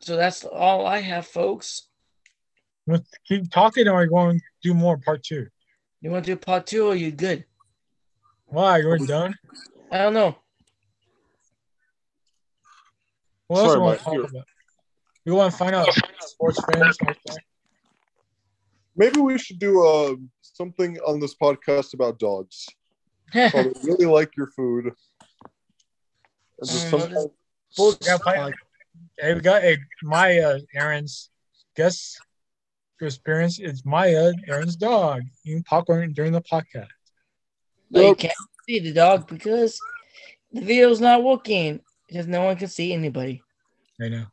[0.00, 1.88] So that's all I have, folks.
[2.86, 5.46] Let's keep talking, or are we going to do more part two?
[6.00, 7.44] You want to do part two or you good?
[8.46, 9.34] Why you're done?
[9.90, 10.36] I don't know.
[13.46, 14.22] What else Sorry, you want to talk here.
[14.24, 14.44] about?
[15.24, 15.88] You want to find out
[16.20, 16.98] sports fans?
[17.00, 17.18] like
[18.96, 22.68] maybe we should do uh, something on this podcast about dogs.
[23.32, 24.92] They really like your food.
[26.60, 27.26] And just Um, sometimes-
[27.76, 28.52] Full- Yeah, play-
[29.18, 31.30] Hey, we got a Maya, errands.
[31.74, 32.20] guest
[33.00, 33.58] experience.
[33.58, 36.88] It's Maya, Aaron's dog, eating popcorn during the podcast.
[37.90, 38.34] No, you can't.
[38.68, 39.78] see the dog because
[40.52, 43.42] the video's not working because no one can see anybody.
[44.00, 44.24] I know.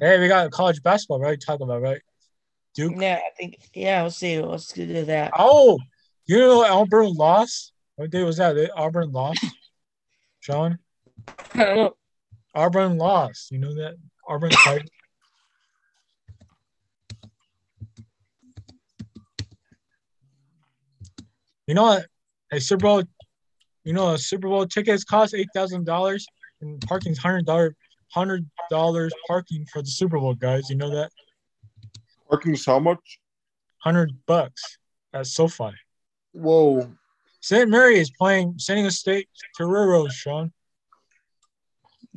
[0.00, 1.40] Hey, we got college basketball, right?
[1.40, 2.00] Talk about right.
[2.74, 2.94] Duke.
[2.96, 3.58] Yeah, I think.
[3.74, 4.40] Yeah, we'll see.
[4.40, 5.32] Let's do that.
[5.36, 5.78] Oh,
[6.26, 7.72] you know Auburn lost.
[7.96, 8.54] What day was that?
[8.54, 9.44] They- Auburn lost.
[10.40, 10.78] Sean,
[11.54, 11.96] I don't know.
[12.58, 13.52] Auburn lost.
[13.52, 13.94] You know that
[14.28, 14.50] Auburn.
[21.66, 22.06] You know what?
[22.50, 23.02] A Super Bowl.
[23.84, 26.26] You know, a Super Bowl tickets cost eight thousand dollars,
[26.62, 27.76] and parking's hundred dollar,
[28.10, 30.70] hundred dollars parking for the Super Bowl, guys.
[30.70, 31.10] You know that
[32.30, 33.18] Parking's how much?
[33.76, 34.78] hundred bucks
[35.12, 35.72] at SoFi.
[36.32, 36.90] Whoa.
[37.40, 37.68] St.
[37.68, 39.28] Mary is playing San Diego State
[39.60, 40.50] Toreros, Sean.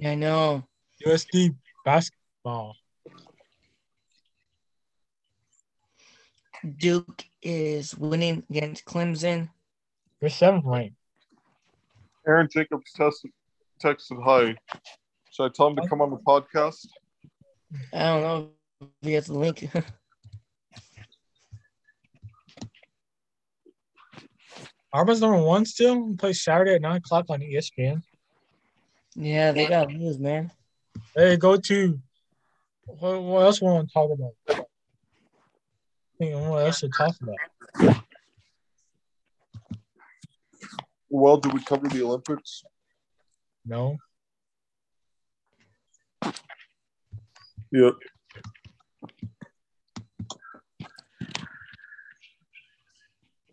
[0.02, 0.64] Yeah, I know.
[1.06, 2.76] USD basketball.
[6.80, 9.50] Duke is winning against Clemson.
[10.20, 10.96] They're seventh ranked.
[12.28, 13.30] Aaron Jacobs tested,
[13.80, 14.56] texted hi.
[15.30, 16.88] Should I tell him to come on the podcast?
[17.94, 18.50] I don't know
[18.82, 19.70] if he has the link.
[24.94, 26.08] Auburn's number one still.
[26.08, 28.02] We play Saturday at nine o'clock on ESPN.
[29.16, 30.52] Yeah, they got news, man.
[31.16, 32.00] Hey, go to
[32.86, 34.34] what, what else we want to talk about?
[34.50, 34.64] I
[36.18, 38.04] think what else to talk about?
[41.10, 42.64] Well, did we cover the Olympics?
[43.66, 43.98] No.
[47.72, 47.94] Yep.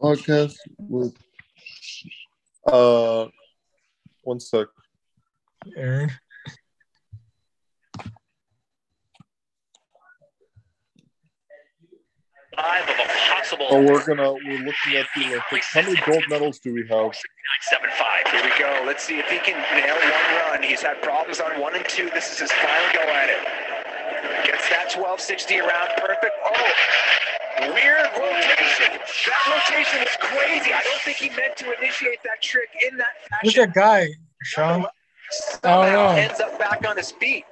[0.01, 1.17] Podcast with
[2.67, 3.27] uh
[4.23, 4.69] one sec.
[5.77, 6.11] Aaron.
[12.57, 13.67] Five of a possible.
[13.71, 15.73] Oh, we're gonna we're looking at the Olympics.
[15.73, 17.15] How many gold medals do we have?
[17.63, 18.27] Seven five.
[18.33, 18.83] Here we go.
[18.85, 20.63] Let's see if he can nail one run.
[20.63, 22.11] He's had problems on one and two.
[22.11, 23.39] This is his final go at it.
[24.47, 26.35] Gets that 1260 around perfect.
[26.45, 28.91] Oh, weird rotation.
[28.97, 30.73] That rotation was crazy.
[30.73, 33.07] I don't think he meant to initiate that trick in that
[33.43, 33.71] Who's fashion.
[33.71, 34.09] that guy,
[34.43, 34.87] Sean?
[35.31, 36.09] Somehow Oh, no.
[36.17, 37.45] ends up back on his feet.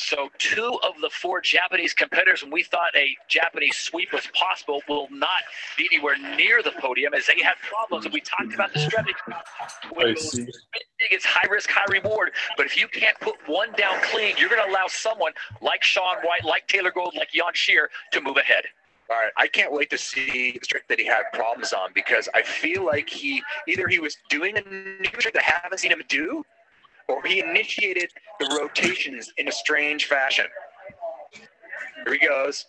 [0.00, 4.80] So two of the four Japanese competitors, when we thought a Japanese sweep was possible,
[4.88, 5.28] will not
[5.76, 8.04] be anywhere near the podium as they had problems.
[8.04, 9.14] And we talked about the strategy.
[9.98, 10.46] I see.
[11.10, 12.30] It's high risk, high reward.
[12.56, 16.18] But if you can't put one down clean, you're going to allow someone like Shaun
[16.22, 18.62] White, like Taylor Gold, like Jan Scherrer to move ahead.
[19.10, 22.28] All right, I can't wait to see the trick that he had problems on because
[22.34, 25.92] I feel like he either he was doing a new trick that I haven't seen
[25.92, 26.44] him do,
[27.08, 30.44] or he initiated the rotations in a strange fashion.
[32.04, 32.66] Here he goes,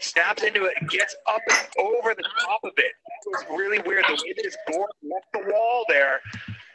[0.00, 2.92] snaps into it, gets up and over the top of it.
[3.26, 4.04] It was really weird.
[4.08, 6.20] The way that his board left the wall there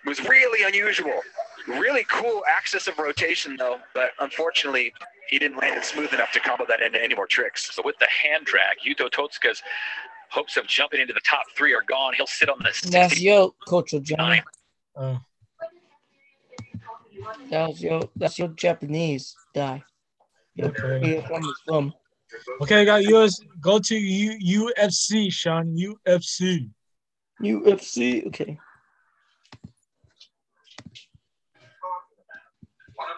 [0.05, 1.19] was really unusual.
[1.67, 4.93] Really cool axis of rotation though, but unfortunately
[5.29, 7.73] he didn't land it smooth enough to combo that into any more tricks.
[7.73, 9.61] So with the hand drag, Yuto Totsuka's
[10.29, 12.13] hopes of jumping into the top three are gone.
[12.15, 13.21] He'll sit on the That's 60.
[13.23, 14.41] your coach, Johnny.
[14.95, 15.19] Oh,
[17.49, 19.83] That was your that's your Japanese guy.
[20.55, 20.99] Your okay.
[20.99, 21.93] where from is from.
[22.61, 23.39] Okay, got US.
[23.61, 25.75] Go to U, UFC, Sean.
[25.75, 26.69] UFC.
[27.41, 28.27] UFC.
[28.27, 28.57] Okay.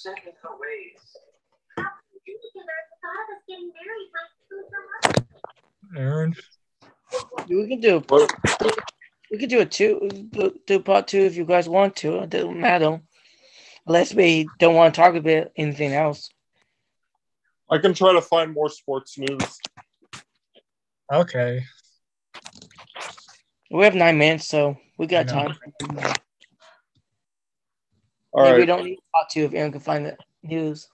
[0.00, 1.16] She's just set in her ways.
[5.96, 6.34] Aaron.
[7.48, 8.02] We can do.
[8.08, 8.32] What?
[9.30, 12.22] We can do a two Do, do part two if you guys want to.
[12.22, 13.00] It doesn't matter.
[13.86, 16.30] Unless we don't want to talk about anything else.
[17.70, 19.60] I can try to find more sports news.
[21.12, 21.64] Okay.
[23.70, 25.56] We have nine minutes, so we got time.
[28.32, 30.88] All Maybe we don't need to talk to you if Aaron can find the news.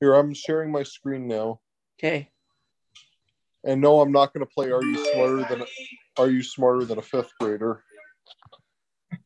[0.00, 1.60] Here, I'm sharing my screen now.
[1.98, 2.30] Okay.
[3.64, 5.66] And no, I'm not going to play Are You Smarter Than
[6.18, 7.82] Are You Smarter Than a Fifth Grader?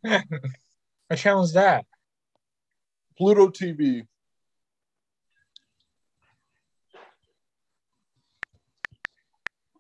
[0.05, 1.85] I challenge that?
[3.17, 4.07] Pluto TV.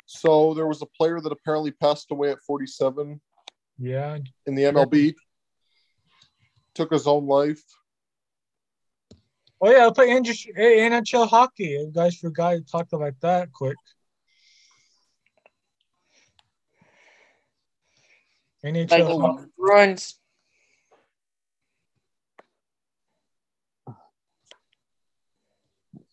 [0.06, 3.20] So there was a player that apparently passed away at 47
[3.78, 4.18] Yeah.
[4.46, 5.14] in the MLB.
[6.74, 7.62] Took his own life.
[9.60, 11.64] Oh yeah, I play NJ hey, NHL hockey.
[11.64, 13.76] You guys forgot to talk about that quick.
[18.64, 19.46] NHL Like hockey.
[19.58, 20.18] runs.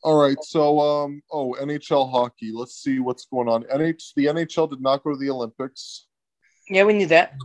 [0.04, 2.52] All right, so um, oh NHL hockey.
[2.54, 3.64] Let's see what's going on.
[3.64, 6.08] NH the NHL did not go to the Olympics.
[6.70, 7.36] Yeah, we knew that.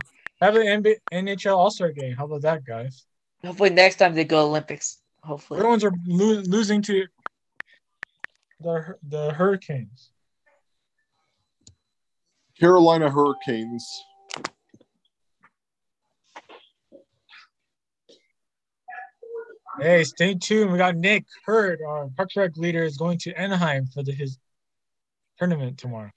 [0.41, 2.15] Have an NBA, NHL All Star game.
[2.15, 3.05] How about that, guys?
[3.43, 5.01] Hopefully next time they go Olympics.
[5.23, 5.59] Hopefully.
[5.59, 7.05] Everyone's are lo- losing to
[8.59, 10.11] the the Hurricanes.
[12.59, 13.85] Carolina Hurricanes.
[19.79, 20.71] Hey, stay tuned.
[20.71, 24.39] We got Nick Hurd, our Parks Rec leader, is going to Anaheim for the, his
[25.37, 26.09] tournament tomorrow.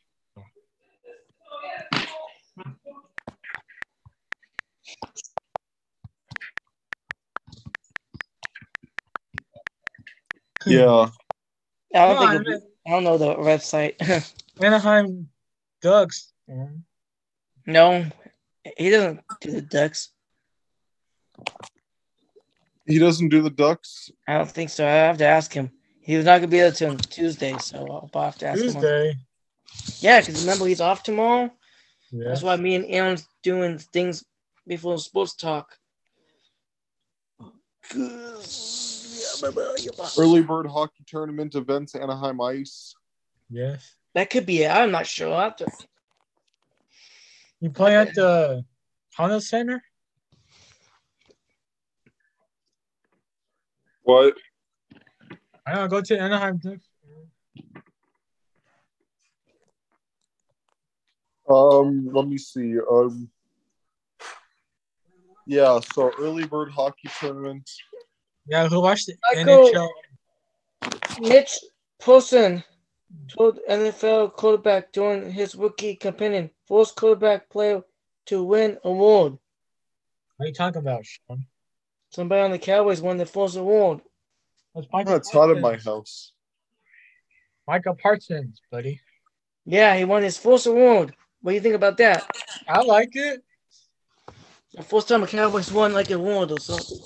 [10.66, 11.09] Yeah.
[11.94, 14.33] I don't No, think I it'll be- I don't know the website.
[14.62, 15.29] Anaheim
[15.83, 16.33] Ducks.
[16.49, 16.85] man.
[17.66, 18.07] no,
[18.77, 20.11] he doesn't do the Ducks.
[22.87, 24.11] He doesn't do the Ducks.
[24.27, 24.87] I don't think so.
[24.87, 25.70] I have to ask him.
[26.03, 28.73] He was not gonna be able to on Tuesday, so I'll have to ask him.
[28.73, 29.14] Tuesday.
[30.01, 31.51] Yeah, because remember he's off tomorrow.
[32.11, 32.29] Yeah.
[32.29, 34.25] That's why me and Aaron's doing things
[34.66, 35.77] before sports talk.
[39.42, 42.94] Early bird hockey tournament events Anaheim Ice.
[43.48, 43.94] Yes.
[44.14, 44.70] That could be it.
[44.70, 45.33] I'm not sure.
[45.33, 45.66] I'll have to.
[47.61, 48.64] You play at the
[49.14, 49.83] Honda Center?
[54.03, 54.35] What?
[55.66, 56.87] I don't know, go to Anaheim Ducks.
[61.48, 62.76] Um, let me see.
[62.79, 63.29] Um,
[65.46, 65.81] yeah.
[65.94, 67.68] So early bird hockey tournament.
[68.51, 69.91] Yeah, who watched the Michael- NHL?
[71.21, 71.59] Mitch
[72.03, 72.65] Poulsen
[73.29, 77.83] told NFL quarterback during his rookie campaign, first quarterback player
[78.27, 79.39] to win award.
[80.37, 81.47] What are you talking about, Sean?
[82.11, 84.01] Somebody on the Cowboys won the first award.
[84.75, 86.33] That's Michael it's hot in my house.
[87.69, 89.01] Michael Parsons, buddy.
[89.65, 91.15] Yeah, he won his first award.
[91.41, 92.29] What do you think about that?
[92.67, 93.45] I like it.
[94.73, 96.99] The first time a Cowboys won like a award or something.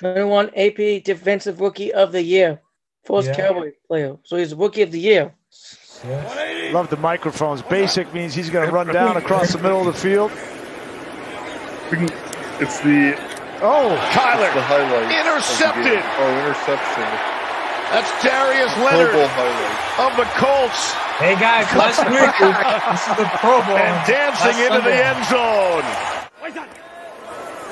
[0.00, 2.60] 21 AP Defensive Rookie of the Year.
[3.04, 3.34] First Yeah.
[3.36, 4.16] Cowboy player.
[4.24, 5.32] So he's Rookie of the Year.
[5.50, 6.70] Yes.
[6.72, 7.62] Love the microphones.
[7.62, 10.30] Basic means he's going to run down across the middle of the field.
[12.60, 13.14] It's the
[13.62, 14.50] Oh, it's the Kyler.
[14.66, 15.02] highlight.
[15.04, 15.84] of the Intercepted.
[15.84, 16.02] game.
[16.18, 17.08] Oh, interception.
[17.92, 22.34] That's Darius Leonard of the Colts Hey guys, last week
[22.90, 23.76] this is the Pro Bowl.
[23.76, 25.86] and dancing Last into the end zone.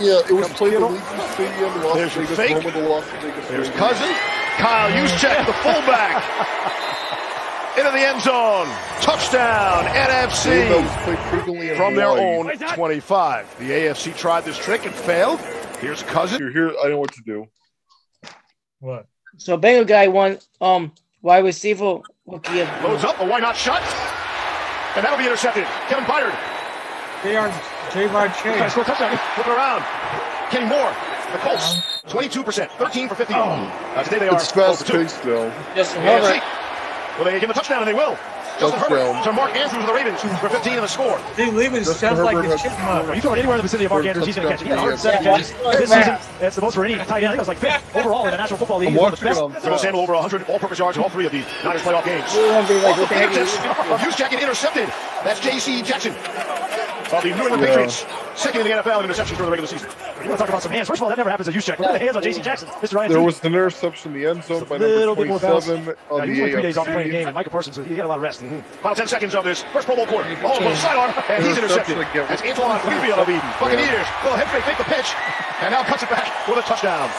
[0.03, 0.89] Yeah, it was Come played at Kittle.
[0.91, 2.51] Allegiant Stadium, Las There's your Vegas, fake.
[2.57, 3.79] home of the Las Vegas There's Raiders.
[3.79, 4.15] Cousin.
[4.59, 6.23] Kyle Juszczyk, the fullback.
[7.79, 8.67] into the end zone.
[9.01, 10.69] Touchdown, NFC.
[10.83, 13.59] was played frequently in From their own 25.
[13.59, 15.41] The AFC tried this trick and failed.
[15.81, 16.39] Here's Cousin.
[16.39, 17.47] Here, here, I know what to do.
[18.81, 19.07] What?
[19.39, 23.81] So Bengal guy won um wide receiver rookie of Loads up, a why not shut?
[24.95, 25.65] And that'll be intercepted.
[25.89, 26.37] Kevin Byard.
[27.23, 27.49] They are
[27.91, 29.19] Javon Trying to score a touchdown.
[29.39, 29.83] Looking around.
[30.51, 30.93] Kenny Moore.
[31.33, 31.77] The Colts.
[32.09, 32.69] 22%.
[32.71, 33.35] 13 for 50.
[33.35, 34.99] Uh, today they are It's 12 fast for 2.
[35.03, 35.53] paced though.
[35.75, 36.43] Justin Herbert.
[37.19, 37.79] Will they give him a touchdown?
[37.79, 38.19] And they will.
[38.59, 39.15] Justin Touchdown.
[39.15, 41.21] Herbert to Mark Andrews of the Ravens for 15 in the score.
[41.37, 43.15] They leave his Justin stuff like Herbert a chipmunk.
[43.15, 44.65] You throw it anywhere in the vicinity of Mark Andrews, he's going to catch it.
[44.67, 45.79] He had touchdown 107 catches.
[45.79, 47.33] This season, that's the most for any tight end.
[47.33, 48.89] I think it was like fifth overall in the National Football League.
[48.89, 49.41] I'm He's one of the best.
[49.41, 49.81] on Phil top.
[49.81, 52.29] Samuel over 100 all-purpose yards in all three of the Niners playoff games.
[52.35, 54.89] We're gonna be like, Off the what the fingertips Hughes Jacket intercepted.
[55.25, 55.83] That's J.C.
[55.83, 56.13] Jackson
[57.13, 57.69] of the New England Yeah.
[57.69, 58.07] Patriots.
[58.35, 59.89] Second in the NFL in interceptions during the regular season.
[60.23, 60.89] You want to talk about some hands?
[60.89, 61.79] First of all, that never happens at check.
[61.79, 62.41] Look at the hands on J.C.
[62.43, 62.69] Jackson.
[62.69, 62.95] Mr.
[62.95, 63.11] Ryan.
[63.13, 63.25] There T.
[63.27, 65.67] was an interception in the end zone by a little number bit more bounce.
[65.67, 67.27] 27 Uh, on he's the only three days off playing a game, AFC.
[67.27, 68.43] and Michael Parsons, he got a lot of rest.
[68.81, 70.29] About 10 seconds of this first Pro Bowl quarter.
[70.45, 71.97] All on the sidearm, and he's intercepted.
[71.99, 72.27] Interception again.
[72.29, 74.07] That's Antoine Winfield of the Buccaneers.
[74.23, 75.13] Little head fake, fake the pitch,
[75.63, 77.11] and now cuts it back with a touchdown.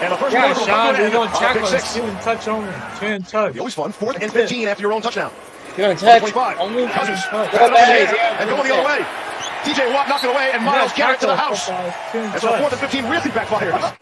[0.00, 1.38] And the first Yeah, one will come Sean, to we an don't end on a
[1.40, 1.70] tackle big us.
[1.70, 1.94] six.
[1.94, 2.72] Give him touch only.
[3.00, 3.56] Ten touch.
[3.58, 3.92] Always fun.
[3.92, 5.32] Fourth and 15 after your own touchdown.
[5.76, 6.58] You're gonna touch 25.
[6.60, 7.20] only Cousins.
[7.24, 7.50] touch.
[7.50, 9.06] Pass it up the air, And going the other way.
[9.64, 11.66] TJ Watt knocked it away, and Myles Garrett to the house.
[11.66, 12.94] Ten a so the fourth touch.
[12.94, 13.96] and 15 really backfires.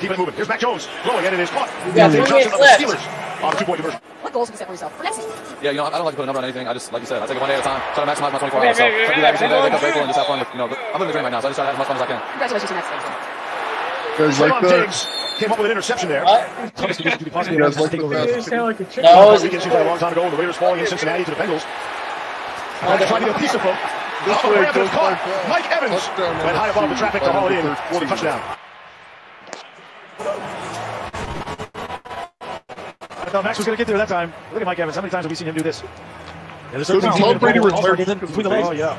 [0.00, 0.34] Keep it moving.
[0.34, 1.68] Here's Mac Jones throwing, and it is caught.
[1.94, 4.00] got Dante three Johnson of the Steelers on a two-point conversion.
[4.20, 5.30] What goals can you set for yourself for next season?
[5.62, 6.66] Yeah, you know, I don't like to put a number on anything.
[6.66, 7.80] I just, like you said, I take it one day at a time.
[7.94, 8.76] Try to maximize my 24 hours.
[8.76, 10.38] So try to do that every single day, wake up grateful, and just have fun
[10.40, 11.78] with, you know, I'm living the dream right now, so I just try to have
[11.78, 12.18] as much fun as I can.
[12.34, 13.31] Congratulations on next season.
[14.18, 14.80] Guys like Stephon that?
[14.86, 15.06] Diggs
[15.38, 16.24] came up with an interception there.
[16.24, 18.24] Toughest conditions you could possibly You like to take the over.
[18.24, 19.04] You sound like a chicken.
[19.04, 20.30] No, Weekend seems like a long time ago.
[20.30, 21.64] The Raiders falling in Cincinnati to the Bengals.
[22.84, 23.76] Oh, they're trying to get a piece of them.
[24.26, 25.18] This Oh, way Rams goes caught.
[25.48, 28.40] Mike Evans Touchdown went high above the traffic to haul it in for the touchdown.
[33.10, 34.32] I thought Max was going to get there that time.
[34.52, 34.94] Look at Mike Evans.
[34.94, 35.82] How many times have we seen him do this?
[35.82, 35.88] Yeah,
[36.72, 38.68] there's So certain did Tom Brady have all-star retire games in between the legs.
[38.68, 38.96] Oh, yeah.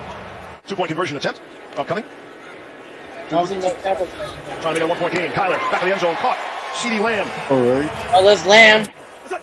[0.68, 1.42] Two point conversion attempt
[1.78, 2.04] upcoming.
[2.04, 2.12] I was in the
[3.18, 3.23] Tampa.
[3.34, 5.32] Trying to make a one point game.
[5.32, 6.38] Kyler back to the end zone caught.
[6.74, 7.28] CeeDee Lamb.
[7.50, 7.90] All right.
[8.14, 8.88] Oh, let's Lamb.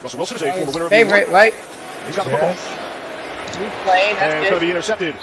[0.02, 1.54] Russell Wilson is a former winner of Favorite, the right?
[2.06, 2.52] He's got the football.
[2.52, 4.16] He's playing.
[4.16, 5.14] And That's it's going to be intercepted.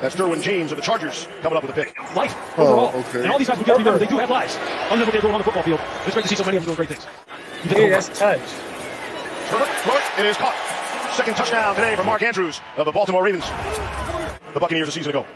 [0.00, 1.96] That's Derwin James of the Chargers coming up with a pick.
[2.14, 3.00] Life Oh, overall.
[3.08, 3.22] okay.
[3.22, 4.56] And all these guys, we got to remember, they do have lives.
[4.90, 5.80] Unlike what they're doing on the football field.
[6.04, 7.06] It's great to see so many of them doing great things.
[7.64, 8.40] You take Dude, that's touch.
[9.48, 10.02] Herbert, throw it.
[10.20, 10.54] It is caught.
[11.14, 13.44] Second touchdown today for Mark Andrews of the Baltimore Ravens.
[14.52, 15.26] The Buccaneers a season ago.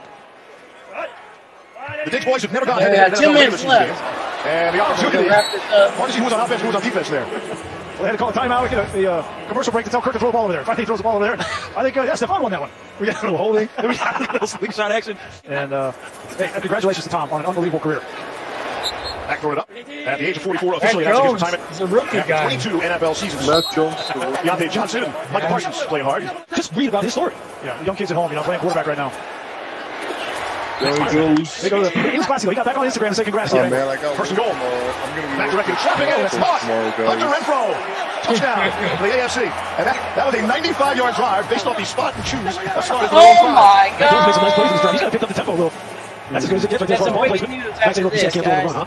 [2.04, 4.00] The Diggs boys have never gone Yeah, head-to-head two minutes left.
[4.46, 5.16] And the We're opportunity.
[5.18, 5.98] gonna wrap this up.
[5.98, 7.24] Want to see who's on offense, who's on defense there.
[7.26, 7.34] Well,
[7.98, 8.62] they had to call a timeout.
[8.62, 10.52] We get a, the uh, commercial break to tell Kirk to throw the ball over
[10.54, 10.62] there.
[10.62, 11.36] If I think he throws the ball over there,
[11.76, 12.70] I think uh, yeah, Stephon won that one.
[12.98, 15.92] We got a little holding, then we got a little slingshot action, and uh,
[16.38, 18.00] hey, congratulations to Tom on an unbelievable career.
[18.00, 19.70] Back throwing it up.
[19.70, 21.72] At the age of 44, officially Matt announced his Jones retirement.
[21.72, 22.56] is a rookie After guy.
[22.56, 23.46] 22 NFL seasons.
[23.46, 23.94] Mac Jones.
[23.94, 26.28] Diontae Johnson and Michael Parsons playing hard.
[26.56, 27.34] Just read about his story.
[27.62, 29.12] Yeah, young kids at home, you know, playing quarterback right now.
[30.80, 31.60] There he goes.
[31.62, 32.48] They go to the, it was classic.
[32.48, 33.52] He got back on Instagram and said congrats.
[33.52, 34.48] Oh man, I got First and goal.
[34.48, 34.80] tomorrow.
[35.04, 36.62] I'm gonna be Back working directing traffic and it's caught.
[36.64, 37.28] Hunter.
[37.28, 37.68] Renfrow.
[38.24, 38.64] Touchdown
[38.98, 39.38] for the AFC.
[39.76, 42.40] And that, that was a 95 yard drive based off the spot and choose.
[42.56, 43.54] Oh that started their Oh drive.
[43.54, 44.92] my Mac Jones made some nice plays in this drive.
[44.92, 45.72] He's got to pick up the tempo a little.
[46.32, 47.64] That's as good as it gets right there That's for some ball breaking placement.
[47.68, 48.74] news Max after April can't throw the run,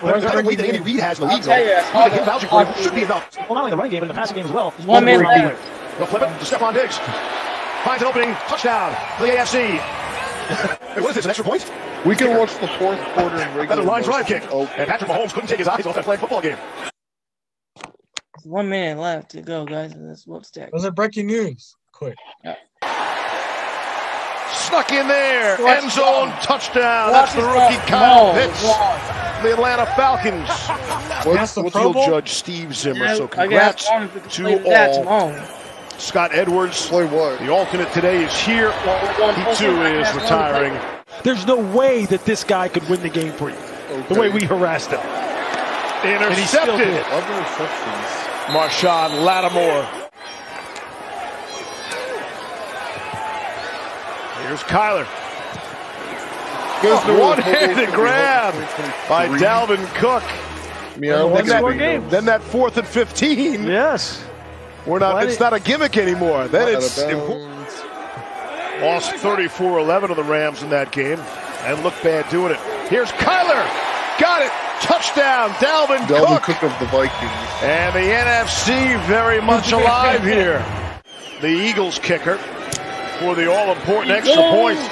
[0.00, 1.66] Well, the kind of weight that Andy Reid has in the I'll league, tell you,
[1.68, 3.28] though, that's even him vouching for him should be enough.
[3.36, 4.70] Well, not only the running game, but in the passing game as well.
[4.88, 5.60] One minute Very left.
[5.60, 5.98] good.
[5.98, 6.96] They'll flip it to Stephon Diggs.
[7.84, 8.32] Finds an opening.
[8.48, 10.80] Touchdown for the AFC.
[10.94, 11.70] Hey, what is this, an extra point?
[12.06, 13.64] We can watch the fourth quarter in regular.
[13.64, 14.44] Another line drive kick.
[14.50, 16.56] Oh, And Patrick Mahomes couldn't take his eyes off that playing football game.
[18.44, 19.92] One minute left to go, guys.
[19.92, 20.72] And this what's that?
[20.72, 21.74] Was it breaking news?
[21.92, 22.16] Quick.
[24.52, 25.56] Snuck in there.
[25.60, 27.10] Watch End zone this touchdown.
[27.10, 27.86] Watch That's the rookie stuff.
[27.86, 28.62] Kyle No, Pitts.
[28.64, 29.42] wrong.
[29.42, 30.48] The Atlanta Falcons.
[30.48, 32.06] That's what's, the what's Pro Bowl?
[32.06, 33.04] Judge Steve Zimmer.
[33.04, 35.63] Yeah, So I guess congrats Tom, if we could to play that all.
[35.94, 35.98] Tomorrow.
[35.98, 37.38] Scott Edwards, play what?
[37.40, 38.72] the alternate today, is here.
[38.72, 40.78] He too is retiring.
[41.22, 43.56] There's no way that this guy could win the game for you.
[44.08, 45.00] The way we harassed him.
[45.00, 46.88] And he still Intercepted.
[46.88, 47.04] did.
[47.06, 48.24] Other receptions.
[48.52, 49.84] Marshon Lattimore.
[54.46, 55.06] Here's Kyler.
[56.82, 60.22] Guys know oh, what One-handed Hobo's gonna be grab by Dalvin Cook.
[60.22, 62.08] I mean, I don't One think score it's game.
[62.10, 63.64] Then that fourth and 15.
[63.64, 64.22] Yes.
[64.86, 65.12] We're not.
[65.12, 66.46] Plenty- It's not a gimmick anymore.
[66.48, 67.50] Then out it's important.
[68.82, 71.18] Lost 34-11 to the Rams in that game,
[71.64, 72.58] and looked bad doing it.
[72.88, 73.64] Here's Kyler,
[74.20, 74.50] got it,
[74.82, 76.58] touchdown, Dalvin, Dalvin Cook.
[76.60, 77.32] Cook of the Vikings.
[77.62, 80.62] and the NFC very much alive here.
[81.40, 82.36] The Eagles kicker
[83.20, 84.78] for the all-important extra point.
[84.78, 84.84] In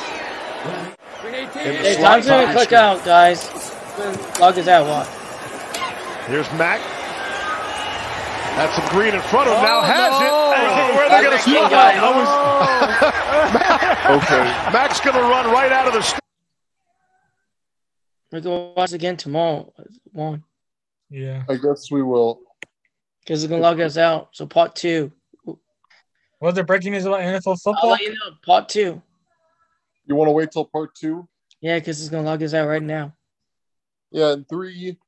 [1.52, 2.56] the Hey, time's gonna pocket.
[2.56, 3.50] click out, guys.
[4.40, 4.86] Log is out.
[4.86, 5.06] What?
[6.28, 6.80] Here's Mack.
[8.56, 9.64] That's some green in front of him.
[9.64, 10.26] now Oh, has no.
[10.26, 10.30] it.
[10.30, 11.70] Oh, where are they going to Thank you, stop?
[11.70, 11.96] guys.
[14.22, 14.44] Okay.
[14.72, 16.02] Mack's going to run right out of the.
[16.02, 16.20] St-
[18.30, 19.72] We're gonna watch again tomorrow.
[20.12, 20.42] One,
[21.10, 21.42] Yeah.
[21.48, 22.40] I guess we will.
[23.20, 24.28] because it's gonna log us out.
[24.32, 25.12] So part two.
[26.40, 27.90] Was there breaking news about NFL I'll football?
[27.90, 28.30] let you know.
[28.44, 29.00] Part two.
[30.06, 31.28] You want to wait till part two?
[31.60, 33.14] Yeah, because it's gonna log us out right now.
[34.10, 34.98] Yeah, in three,